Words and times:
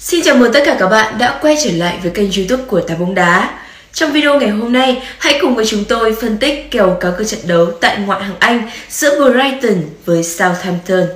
Xin 0.00 0.22
chào 0.24 0.36
mừng 0.36 0.52
tất 0.52 0.62
cả 0.66 0.76
các 0.78 0.88
bạn 0.88 1.18
đã 1.18 1.38
quay 1.40 1.56
trở 1.64 1.70
lại 1.72 1.98
với 2.02 2.12
kênh 2.12 2.30
youtube 2.36 2.62
của 2.66 2.80
Tà 2.80 2.94
bóng 2.94 3.14
đá. 3.14 3.50
Trong 3.92 4.12
video 4.12 4.40
ngày 4.40 4.48
hôm 4.48 4.72
nay, 4.72 5.02
hãy 5.18 5.38
cùng 5.40 5.54
với 5.54 5.66
chúng 5.66 5.84
tôi 5.84 6.16
phân 6.20 6.38
tích 6.38 6.70
kèo 6.70 6.96
cá 7.00 7.08
cược 7.18 7.28
trận 7.28 7.40
đấu 7.46 7.66
tại 7.80 7.96
ngoại 8.06 8.22
hạng 8.22 8.36
Anh 8.38 8.70
giữa 8.88 9.30
Brighton 9.32 9.82
với 10.04 10.22
Southampton. 10.22 11.06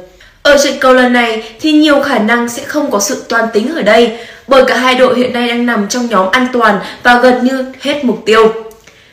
Ở 0.42 0.58
trận 0.64 0.72
cầu 0.80 0.95
lần 0.95 1.12
này 1.12 1.42
thì 1.60 1.72
nhiều 1.72 2.00
khả 2.00 2.18
năng 2.18 2.48
sẽ 2.48 2.62
không 2.64 2.90
có 2.90 3.00
sự 3.00 3.24
toan 3.29 3.45
tính 3.53 3.74
ở 3.74 3.82
đây 3.82 4.18
bởi 4.46 4.65
cả 4.65 4.76
hai 4.76 4.94
đội 4.94 5.19
hiện 5.19 5.33
nay 5.33 5.49
đang 5.49 5.67
nằm 5.67 5.88
trong 5.88 6.06
nhóm 6.06 6.30
an 6.30 6.46
toàn 6.53 6.80
và 7.03 7.21
gần 7.21 7.44
như 7.44 7.72
hết 7.80 8.04
mục 8.04 8.22
tiêu. 8.26 8.53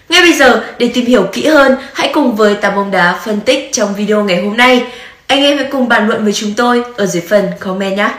Ngay 0.09 0.21
bây 0.21 0.33
giờ, 0.33 0.63
để 0.79 0.91
tìm 0.93 1.05
hiểu 1.05 1.23
kỹ 1.33 1.47
hơn, 1.47 1.75
hãy 1.93 2.11
cùng 2.13 2.35
với 2.35 2.55
Tà 2.55 2.69
bóng 2.69 2.91
đá 2.91 3.19
phân 3.25 3.39
tích 3.41 3.69
trong 3.73 3.95
video 3.95 4.23
ngày 4.23 4.43
hôm 4.43 4.57
nay. 4.57 4.83
Anh 5.27 5.43
em 5.43 5.57
hãy 5.57 5.67
cùng 5.71 5.87
bàn 5.87 6.07
luận 6.07 6.23
với 6.23 6.33
chúng 6.33 6.53
tôi 6.57 6.83
ở 6.97 7.05
dưới 7.05 7.23
phần 7.29 7.47
comment 7.59 7.97
nhé. 7.97 8.09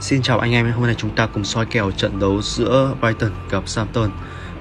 Xin 0.00 0.22
chào 0.22 0.38
anh 0.38 0.52
em, 0.52 0.72
hôm 0.72 0.86
nay 0.86 0.94
chúng 0.98 1.10
ta 1.16 1.26
cùng 1.26 1.44
soi 1.44 1.66
kèo 1.66 1.90
trận 1.90 2.18
đấu 2.18 2.42
giữa 2.42 2.94
Brighton 3.00 3.30
gặp 3.50 3.62
Southampton. 3.68 4.10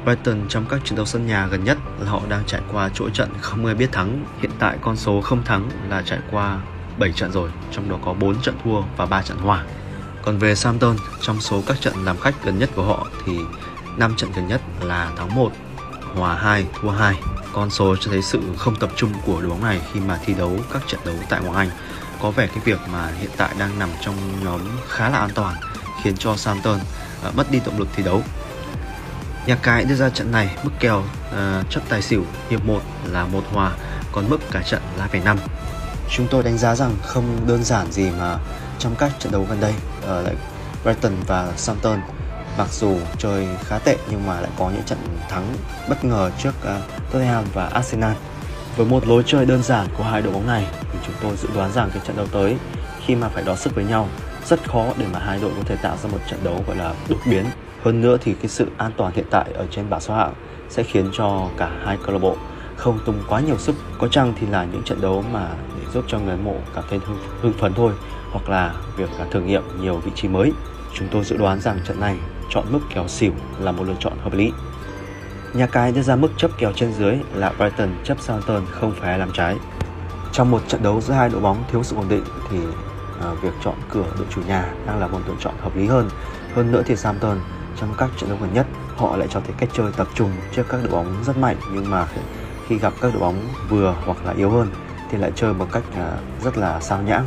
Brighton 0.04 0.48
trong 0.50 0.66
các 0.70 0.82
trận 0.86 0.96
đấu 0.96 1.06
sân 1.06 1.28
nhà 1.28 1.48
gần 1.48 1.64
nhất 1.64 1.78
là 2.00 2.09
họ 2.09 2.22
đang 2.30 2.44
trải 2.48 2.62
qua 2.72 2.90
chuỗi 2.90 3.09
trận 3.14 3.30
không 3.42 3.66
ai 3.66 3.76
biết 3.76 3.92
thắng. 3.92 4.26
Hiện 4.42 4.52
tại 4.59 4.78
con 4.82 4.98
số 4.98 5.22
không 5.22 5.44
thắng 5.44 5.70
là 5.90 6.02
trải 6.06 6.20
qua 6.32 6.59
7 6.98 7.12
trận 7.12 7.32
rồi, 7.32 7.50
trong 7.72 7.90
đó 7.90 7.98
có 8.06 8.14
4 8.14 8.42
trận 8.42 8.56
thua 8.64 8.82
và 8.98 9.06
3 9.06 9.22
trận 9.22 9.38
hòa. 9.38 9.64
Còn 10.22 10.38
về 10.38 10.56
Southampton, 10.56 10.96
trong 11.22 11.42
số 11.42 11.64
các 11.68 11.81
trận 11.81 11.94
làm 12.06 12.18
khách 12.18 12.45
gần 12.45 12.59
nhất 12.59 12.70
của 12.76 12.84
họ 12.84 13.08
thì 13.26 13.34
5 13.98 14.14
trận 14.18 14.31
gần 14.36 14.48
nhất 14.48 14.62
là 14.81 15.12
thắng 15.18 15.36
1, 15.36 15.52
hòa 16.16 16.36
2, 16.36 16.66
thua 16.81 16.90
2. 16.90 17.16
Con 17.54 17.70
số 17.70 17.95
cho 17.95 18.12
thấy 18.12 18.22
sự 18.22 18.42
không 18.58 18.76
tập 18.76 18.90
trung 18.95 19.12
của 19.26 19.42
đội 19.42 19.50
bóng 19.50 19.64
này 19.64 19.81
khi 19.94 20.00
mà 20.00 20.20
thi 20.26 20.34
đấu 20.34 20.58
các 20.73 20.81
trận 20.88 21.00
đấu 21.06 21.16
tại 21.30 21.42
Ngoại 21.44 21.68
Anh 21.68 21.78
có 22.23 22.32
vẻ 22.32 22.48
cái 22.48 22.58
việc 22.63 22.80
mà 22.91 23.12
hiện 23.20 23.30
tại 23.38 23.54
đang 23.59 23.80
nằm 23.80 23.90
trong 24.02 24.16
nhóm 24.44 24.62
khá 24.90 25.09
là 25.09 25.18
an 25.18 25.30
toàn 25.36 25.55
khiến 26.04 26.18
cho 26.18 26.36
Southampton 26.36 26.80
uh, 27.27 27.36
mất 27.36 27.52
đi 27.52 27.59
động 27.66 27.80
lực 27.80 27.88
thi 27.95 28.04
đấu. 28.04 28.22
Nhà 29.48 29.55
cái 29.55 29.86
đưa 29.86 29.95
ra 29.95 30.09
trận 30.09 30.31
này 30.31 30.56
mức 30.64 30.72
kèo 30.80 31.03
à, 31.31 31.59
uh, 31.59 31.70
chấp 31.70 31.81
tài 31.89 32.02
xỉu 32.02 32.25
hiệp 32.50 32.66
1 32.66 32.81
là 33.06 33.25
một 33.25 33.44
hòa, 33.52 33.72
còn 34.11 34.30
mức 34.30 34.38
cả 34.52 34.61
trận 34.61 34.81
là 34.98 35.08
về 35.11 35.22
5. 35.25 35.38
Chúng 36.09 36.28
tôi 36.31 36.44
đánh 36.44 36.58
giá 36.58 36.75
rằng 36.75 36.95
không 37.02 37.48
đơn 37.48 37.64
giản 37.64 37.92
gì 37.92 38.09
mà 38.20 38.38
trong 38.80 38.95
các 38.95 39.11
trận 39.20 39.31
đấu 39.31 39.45
gần 39.50 39.59
đây 39.61 39.73
uh, 40.03 40.26
lại 40.26 40.36
Brighton 40.83 41.14
và 41.28 41.53
Southampton 41.58 42.02
mặc 42.58 42.67
dù 42.72 42.98
chơi 43.17 43.48
khá 43.66 43.80
tệ 43.80 43.98
nhưng 44.09 44.28
mà 44.28 44.39
lại 44.39 44.52
có 44.59 44.70
những 44.70 44.83
trận 44.83 45.00
thắng 45.30 45.55
bất 45.89 46.03
ngờ 46.03 46.31
trước 46.44 46.53
uh, 46.59 47.11
Tottenham 47.11 47.45
và 47.53 47.66
Arsenal. 47.66 48.14
Với 48.78 48.86
một 48.86 49.08
lối 49.08 49.24
chơi 49.26 49.46
đơn 49.46 49.64
giản 49.64 49.88
của 49.98 50.04
hai 50.04 50.22
đội 50.22 50.34
bóng 50.34 50.48
này 50.48 50.68
thì 50.92 51.00
chúng 51.06 51.16
tôi 51.22 51.36
dự 51.36 51.50
đoán 51.56 51.72
rằng 51.72 51.90
cái 51.94 52.04
trận 52.08 52.18
đấu 52.18 52.28
tới 52.32 52.58
khi 53.06 53.16
mà 53.16 53.28
phải 53.28 53.44
đọ 53.44 53.56
sức 53.56 53.76
với 53.76 53.86
nhau 53.86 54.08
rất 54.46 54.70
khó 54.70 54.86
để 54.98 55.06
mà 55.14 55.20
hai 55.20 55.40
đội 55.42 55.52
có 55.58 55.64
thể 55.66 55.76
tạo 55.76 55.98
ra 55.98 56.10
một 56.12 56.18
trận 56.30 56.40
đấu 56.44 56.64
gọi 56.68 56.78
là 56.78 56.94
đột 57.10 57.18
biến. 57.30 57.46
Hơn 57.84 58.02
nữa 58.02 58.18
thì 58.22 58.34
cái 58.34 58.48
sự 58.48 58.68
an 58.78 58.92
toàn 58.98 59.14
hiện 59.16 59.26
tại 59.30 59.46
ở 59.54 59.68
trên 59.72 59.90
bảng 59.90 60.02
xếp 60.02 60.14
hạng 60.14 60.34
sẽ 60.70 60.84
khiến 60.84 61.10
cho 61.14 61.50
cả 61.58 61.72
hai 61.86 61.98
câu 62.04 62.14
lạc 62.14 62.20
bộ 62.20 62.38
không 62.76 63.00
tung 63.06 63.24
quá 63.28 63.40
nhiều 63.40 63.58
sức. 63.58 63.76
Có 64.00 64.08
chăng 64.08 64.34
thì 64.40 64.48
là 64.48 64.66
những 64.66 64.84
trận 64.84 65.02
đấu 65.02 65.24
mà 65.32 65.50
để 65.80 65.86
giúp 65.94 66.06
cho 66.08 66.20
người 66.20 66.38
mộ 66.38 66.56
cảm 66.76 66.84
thấy 66.90 67.00
hưng, 67.06 67.18
hưng 67.42 67.54
phấn 67.54 67.74
thôi 67.74 67.94
hoặc 68.32 68.50
là 68.50 68.74
việc 68.98 69.10
là 69.20 69.26
thử 69.32 69.42
nghiệm 69.42 69.64
nhiều 69.82 69.98
vị 69.98 70.12
trí 70.16 70.28
mới. 70.28 70.52
Chúng 70.94 71.08
tôi 71.12 71.24
dự 71.24 71.38
đoán 71.38 71.62
rằng 71.62 71.80
trận 71.88 72.00
này 72.00 72.18
chọn 72.50 72.66
mức 72.70 72.80
kéo 72.94 73.08
xỉu 73.08 73.32
là 73.60 73.72
một 73.72 73.84
lựa 73.84 73.96
chọn 74.00 74.14
hợp 74.24 74.34
lý. 74.34 74.52
Nhà 75.54 75.68
cái 75.68 75.92
đưa 75.92 76.02
ra 76.02 76.16
mức 76.16 76.30
chấp 76.38 76.52
kèo 76.58 76.72
trên 76.76 76.94
dưới 76.94 77.18
là 77.34 77.54
Brighton 77.58 77.90
chấp 78.04 78.20
Southampton 78.20 78.66
không 78.72 78.94
phải 79.02 79.20
làm 79.20 79.32
trái. 79.34 79.58
Trong 80.32 80.52
một 80.52 80.62
trận 80.68 80.84
đấu 80.84 81.02
giữa 81.02 81.14
hai 81.14 81.30
đội 81.30 81.42
bóng 81.42 81.64
thiếu 81.72 81.84
sự 81.84 81.95
ổn 81.95 82.10
định 82.10 82.23
thì 82.50 82.58
à, 83.22 83.34
việc 83.42 83.54
chọn 83.64 83.76
cửa 83.90 84.06
đội 84.18 84.28
chủ 84.30 84.42
nhà 84.48 84.73
đang 84.88 85.00
là 85.00 85.08
một 85.08 85.20
lựa 85.28 85.36
chọn 85.40 85.54
hợp 85.60 85.76
lý 85.76 85.88
hơn. 85.88 86.10
Hơn 86.56 86.72
nữa 86.72 86.84
thì 86.86 86.95
Southampton 86.95 87.38
trong 87.80 87.94
các 87.98 88.10
trận 88.18 88.30
đấu 88.30 88.40
gần 88.42 88.54
nhất 88.54 88.68
họ 88.95 89.18
lại 89.18 89.28
cho 89.32 89.40
thấy 89.40 89.56
cách 89.58 89.70
chơi 89.73 89.92
tập 89.98 90.08
trung 90.16 90.32
trước 90.56 90.64
các 90.70 90.78
đội 90.84 90.92
bóng 90.92 91.23
rất 91.23 91.38
mạnh 91.38 91.58
nhưng 91.73 91.90
mà 91.90 92.08
khi 92.67 92.78
gặp 92.78 92.94
các 93.02 93.14
đội 93.14 93.22
bóng 93.22 93.48
vừa 93.70 93.95
hoặc 94.06 94.17
là 94.26 94.33
yếu 94.33 94.50
hơn 94.50 94.67
thì 95.11 95.17
lại 95.17 95.32
chơi 95.36 95.54
một 95.54 95.67
cách 95.72 95.83
à, 95.95 96.11
rất 96.44 96.58
là 96.58 96.80
sao 96.80 97.02
nhãng 97.02 97.26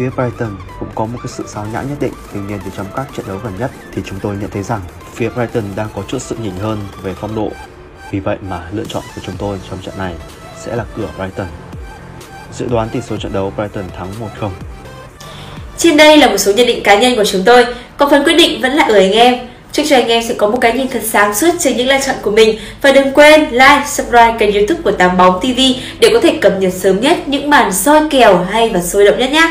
phía 0.00 0.10
Brighton 0.16 0.56
cũng 0.78 0.88
có 0.94 1.06
một 1.06 1.18
cái 1.22 1.32
sự 1.36 1.44
sao 1.46 1.66
nhãn 1.72 1.88
nhất 1.88 1.96
định 2.00 2.12
tuy 2.32 2.40
nhiên 2.40 2.58
thì 2.64 2.70
trong 2.76 2.86
các 2.96 3.06
trận 3.16 3.26
đấu 3.28 3.38
gần 3.44 3.52
nhất 3.58 3.70
thì 3.94 4.02
chúng 4.06 4.18
tôi 4.22 4.36
nhận 4.40 4.50
thấy 4.50 4.62
rằng 4.62 4.80
phía 5.14 5.28
Brighton 5.28 5.64
đang 5.76 5.88
có 5.96 6.02
chút 6.08 6.18
sự 6.22 6.36
nhỉnh 6.42 6.56
hơn 6.56 6.78
về 7.02 7.14
phong 7.20 7.34
độ. 7.34 7.48
Vì 8.10 8.20
vậy 8.20 8.36
mà 8.48 8.62
lựa 8.72 8.84
chọn 8.88 9.02
của 9.14 9.20
chúng 9.26 9.34
tôi 9.38 9.58
trong 9.70 9.78
trận 9.82 9.94
này 9.98 10.14
sẽ 10.64 10.76
là 10.76 10.84
cửa 10.96 11.08
Brighton. 11.16 11.46
Dự 12.52 12.66
đoán 12.70 12.88
tỷ 12.88 13.00
số 13.00 13.16
trận 13.16 13.32
đấu 13.32 13.52
Brighton 13.56 13.84
thắng 13.96 14.08
1-0 14.40 14.50
Trên 15.78 15.96
đây 15.96 16.16
là 16.16 16.28
một 16.28 16.38
số 16.38 16.52
nhận 16.52 16.66
định 16.66 16.82
cá 16.82 16.98
nhân 16.98 17.16
của 17.16 17.24
chúng 17.24 17.42
tôi. 17.44 17.66
Còn 17.96 18.10
phần 18.10 18.24
quyết 18.24 18.34
định 18.34 18.62
vẫn 18.62 18.72
là 18.72 18.84
ở 18.84 18.94
anh 18.94 19.12
em. 19.12 19.38
Chúc 19.72 19.86
cho 19.88 19.96
anh 19.96 20.08
em 20.08 20.22
sẽ 20.28 20.34
có 20.34 20.48
một 20.50 20.58
cái 20.60 20.72
nhìn 20.72 20.88
thật 20.88 21.02
sáng 21.04 21.34
suốt 21.34 21.50
trên 21.58 21.76
những 21.76 21.88
lựa 21.88 21.98
chọn 22.06 22.16
của 22.22 22.30
mình. 22.30 22.58
Và 22.82 22.92
đừng 22.92 23.12
quên 23.12 23.40
like, 23.50 23.84
subscribe 23.88 24.36
kênh 24.38 24.54
youtube 24.54 24.80
của 24.82 24.92
Tám 24.92 25.16
Bóng 25.16 25.40
TV 25.40 25.60
để 26.00 26.10
có 26.12 26.20
thể 26.20 26.38
cập 26.40 26.52
nhật 26.60 26.72
sớm 26.72 27.00
nhất 27.00 27.16
những 27.26 27.50
màn 27.50 27.72
soi 27.72 28.00
kèo 28.10 28.46
hay 28.50 28.68
và 28.68 28.80
sôi 28.80 29.04
động 29.04 29.18
nhất 29.18 29.30
nhé. 29.32 29.50